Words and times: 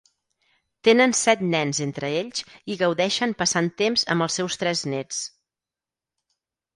Tenen 0.87 1.11
set 1.17 1.41
nens 1.49 1.81
entre 1.85 2.07
ells 2.21 2.41
i 2.75 2.77
gaudeixen 2.79 3.35
passant 3.41 3.69
temps 3.81 4.07
amb 4.15 4.25
els 4.29 4.39
seus 4.41 4.57
tres 4.63 4.81
néts. 4.95 5.21